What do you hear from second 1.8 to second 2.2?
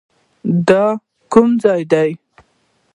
دی؟